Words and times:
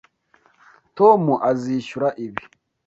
Tom 0.97 1.21
azishyura 1.49 2.07
ibi. 2.25 2.43